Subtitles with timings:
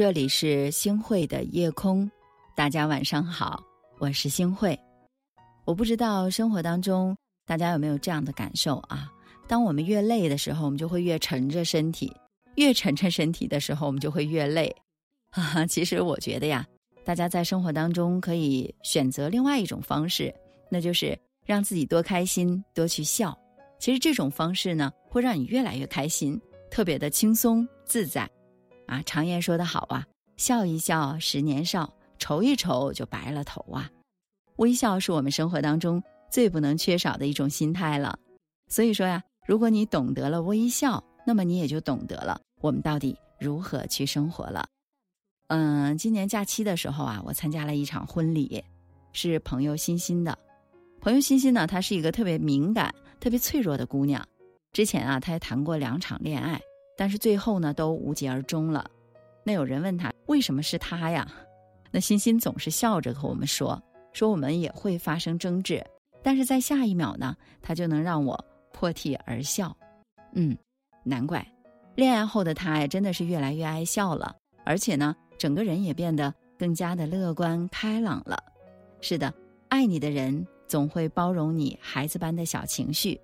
[0.00, 2.10] 这里是星汇的夜空，
[2.54, 3.62] 大家晚上好，
[3.98, 4.74] 我是星汇。
[5.66, 9.12] 我不知道生活当中大家有没有这样的感受啊？
[9.46, 12.08] 当我们越累的时候，我们就会越沉着身体；
[12.54, 14.74] 越沉着身体的时候，我们就会越累。
[15.32, 16.64] 哈，其实我觉得呀，
[17.04, 20.34] 大家在生活当中可以选择另外一种方式，
[20.70, 23.38] 那就是让自己多开心，多去笑。
[23.78, 26.40] 其实这种方式呢，会让你越来越开心，
[26.70, 28.26] 特别的轻松自在。
[28.90, 30.04] 啊，常言说得好啊，
[30.36, 33.88] 笑一笑十年少，愁一愁就白了头啊。
[34.56, 38.18] 微笑是我们生活当中最不能缺少的一种心态了。
[38.68, 44.66] 所以说呀，如果你懂得了微笑，那么你也就懂得了我们到底如何去生活了。
[45.46, 48.62] 嗯，今年假期的时候啊，我参加了一场婚礼，
[49.12, 50.36] 是朋友欣欣的。
[51.00, 54.26] 朋友欣欣呢，她是一个特别敏感、特别脆弱的姑娘。
[54.72, 56.60] 之前啊，她还谈过两场恋爱。
[57.00, 58.84] 但是最后呢，都无疾而终了。
[59.42, 61.26] 那有人问他为什么是他呀？
[61.90, 65.82] 那欣欣总是笑着和我们说：“说我们也会发生争执，
[66.22, 68.38] 但是在下一秒呢，他就能让我
[68.70, 69.74] 破涕而笑。”
[70.36, 70.54] 嗯，
[71.02, 71.42] 难怪，
[71.94, 78.38] 恋爱后的他呀，真的是越来越爱笑了，而且呢，整个人也变得更加的乐观开朗了。
[79.00, 79.32] 是的，
[79.70, 83.18] 爱你的人总会包容你孩子般的小情绪，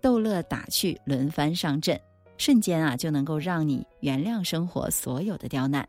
[0.00, 1.96] 逗乐打趣轮番上阵。
[2.40, 5.86] 瞬间啊，就能够让你原谅生活所有的刁难。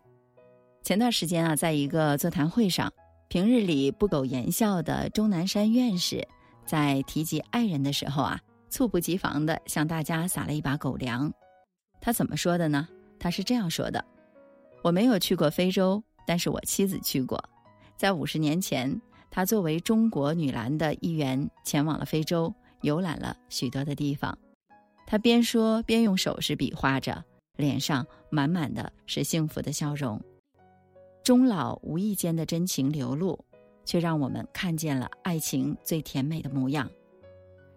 [0.84, 2.92] 前段时间啊，在一个座谈会上，
[3.30, 6.28] 平日里不苟言笑的钟南山院士，
[6.66, 8.38] 在提及爱人的时候啊，
[8.70, 11.32] 猝不及防的向大家撒了一把狗粮。
[12.02, 12.86] 他怎么说的呢？
[13.18, 14.04] 他是这样说的
[14.84, 17.42] ：“我没有去过非洲，但是我妻子去过。
[17.96, 24.38] 在五十年前，她作为中国女篮的一员，前往了非洲，游览了许多的地方。”
[25.12, 27.22] 他边说边用手势比划着，
[27.58, 30.18] 脸上满满的是幸福的笑容。
[31.22, 33.38] 终老无意间的真情流露，
[33.84, 36.90] 却让我们看见了爱情最甜美的模样。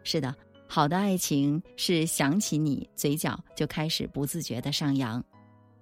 [0.05, 0.33] 是的，
[0.69, 5.21] 好的爱情是想起你，嘴角就开始不自觉的上扬；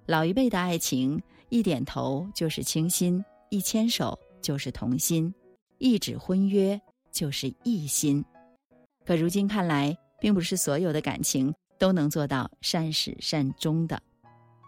[0.06, 1.20] 老一辈的爱情，
[1.50, 5.30] 一点头就是倾心，一牵手就是同心，
[5.76, 6.80] 一纸婚约
[7.10, 8.24] 就是一心。
[9.04, 9.94] 可如今看来。
[10.22, 14.00] 并不是所有的感情都能做到善始善终的。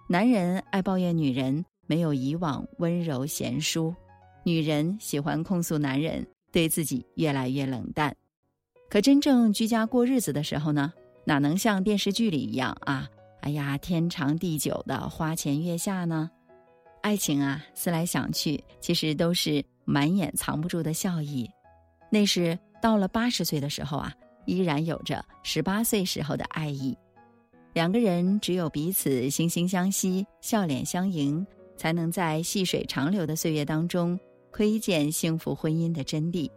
[0.08, 3.94] 男人爱抱怨女人没有以往温柔贤淑，
[4.42, 8.12] 女人喜欢控诉男人对自己越来越冷淡。
[8.90, 10.92] 可真正居家过日子的时候呢，
[11.24, 13.08] 哪能像电视剧里一样啊？
[13.42, 16.28] 哎呀，天长地久的花前月下呢？
[17.00, 21.48] 爱情啊，思来想去，其实都是满眼藏不住的笑意。
[22.10, 24.12] 那是到了八十岁的时候啊。
[24.46, 26.96] 依然有着十八岁时候的爱意，
[27.72, 31.46] 两个人只有彼此惺惺相惜、笑脸相迎，
[31.76, 34.18] 才能在细水长流的岁月当中
[34.50, 36.50] 窥见幸福婚姻的真谛。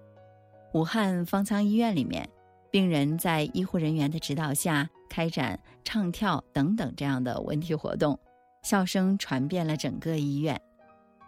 [0.73, 2.29] 武汉方舱医院里面，
[2.69, 8.19] 病人在医护人员的指导下开展唱跳等等这样的文体活动，
[8.63, 10.61] 笑声传遍了整个医院。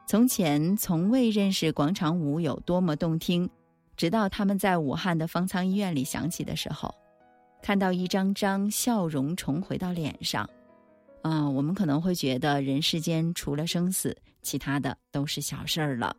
[0.07, 3.49] 从前从未认识广场舞有多么动听。
[3.99, 6.95] 直到他们在武汉的方舱医院里响起的时候，
[7.61, 10.49] 看到一张张笑容重回到脸上，
[11.21, 16.15] 啊，我们可能会觉得人世间除了生死，其他的都是小事儿了。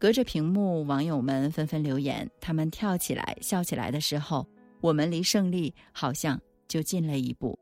[0.00, 4.44] 隔着屏幕，网友们纷纷留言：他们跳起来、笑起来的时候，
[4.80, 7.56] 我们离胜利好像就近了一步。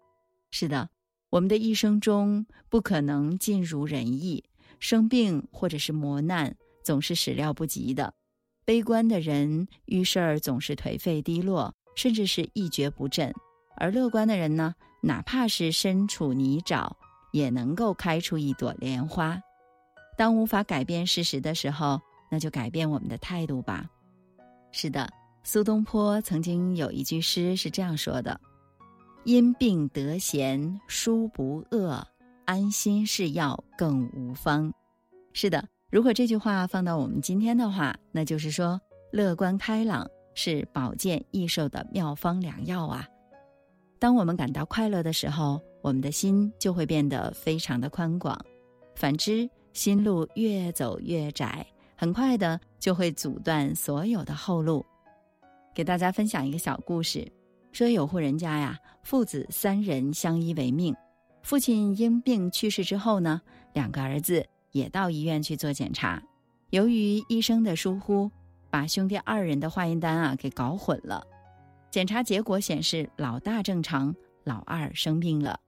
[0.53, 0.89] 是的，
[1.29, 4.43] 我们的一生中不可能尽如人意，
[4.81, 8.15] 生病或者是磨难总是始料不及的。
[8.65, 13.31] 悲观的人遇事儿总是颓废低落，甚至是一蹶不振；
[13.77, 16.91] 而乐观的人呢，哪怕是身处泥沼，
[17.33, 19.39] 也能够开出一朵莲花。
[20.17, 23.85] 当无法改变事实的时候，那就改变我们的态度吧。
[24.73, 28.41] 是的，苏东坡曾经有一句诗是这样说的
[29.25, 32.03] ：“因病得闲书不饿，
[32.47, 34.73] 安心是药更无方。”
[35.35, 35.69] 是的。
[35.91, 38.81] 如果这句话放到我们今天的话，那就是说，
[39.13, 43.07] 乐观开朗是保健益寿的妙方良药啊。
[44.01, 48.37] 当我们感到快乐的时候，我们的心就会变得非常的宽广；
[48.97, 51.65] 反之，心路越走越窄，
[51.97, 54.85] 很快的就会阻断所有的后路。
[55.75, 57.31] 给大家分享一个小故事：
[57.71, 60.95] 说有户人家呀，父子三人相依为命，
[61.43, 63.41] 父亲因病去世之后呢，
[63.75, 64.45] 两个儿子。
[64.75, 66.21] 也到医院去做检查，
[66.71, 68.29] 由于医生的疏忽，
[68.71, 71.25] 把兄弟二人的化验单啊给搞混了。
[71.93, 74.13] 检查结果显示老大正常，
[74.43, 75.59] 老二生病了。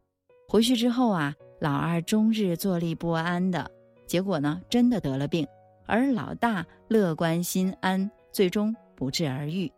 [0.49, 3.70] 回去之后啊，老二终日坐立不安的，
[4.08, 5.47] 结果呢，真的得了病，
[5.87, 9.73] 而老大乐观心安，最终不治而愈。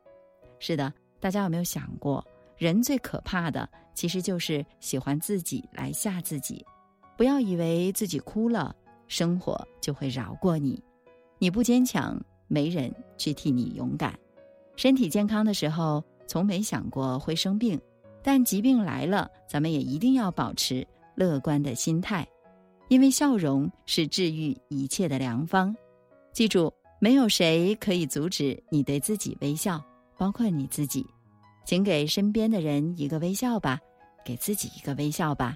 [0.59, 0.91] 是的，
[1.21, 2.27] 大家有没有想过，
[2.57, 6.65] 人最可怕的其实就是喜欢自己来吓自己。
[7.15, 8.75] 不要以为自己哭了，
[9.09, 10.81] 生活就会饶过你。
[11.39, 14.17] 你不坚强，没人去替你勇敢。
[14.77, 17.81] 身体健康的时候，从没想过会生病，
[18.23, 22.27] 但疾病来了，咱们也一定要保持乐观的心态。
[22.89, 25.75] 因为笑容是治愈一切的良方，
[26.33, 29.83] 记住，没有谁可以阻止你对自己微笑，
[30.17, 31.05] 包括你自己。
[31.67, 33.79] 请给身边的人一个微笑吧，
[34.25, 35.55] 给自己一个微笑吧。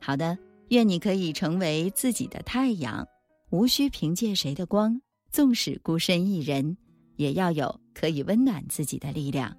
[0.00, 0.38] 好的，
[0.70, 3.06] 愿你可以成为自己的太阳，
[3.50, 5.00] 无需凭借谁的光，
[5.32, 6.76] 纵使孤身一人，
[7.16, 9.56] 也要有可以温暖自己的力量。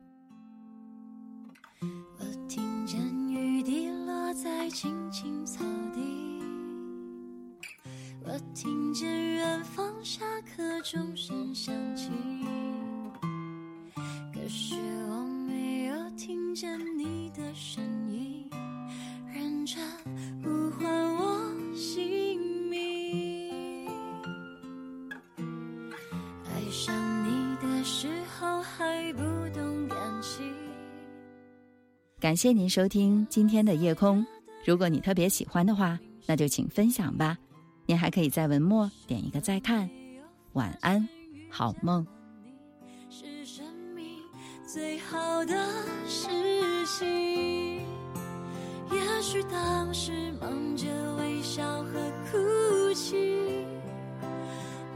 [1.82, 5.64] 我听见雨滴落在青青草
[5.94, 6.00] 地。
[8.24, 12.12] 我听见远方下课钟声响起，
[32.19, 34.25] 感谢您收听今天的夜空，
[34.66, 37.38] 如果你特别喜欢的话，那就请分享吧。
[37.86, 39.89] 您还可以在文末点一个再看，
[40.51, 41.07] 晚安，
[41.50, 42.06] 好梦。
[43.10, 44.06] 是生命
[44.68, 45.56] 最好的
[46.06, 46.27] 事
[46.86, 47.07] 情。
[48.92, 50.12] 也许当时
[50.42, 50.88] 忙着
[51.19, 51.94] 微笑和
[52.30, 53.15] 哭泣，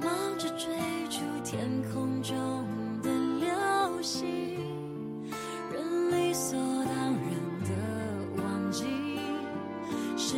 [0.01, 0.67] 忙着追
[1.09, 2.35] 逐天空中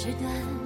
[0.00, 0.59] 是段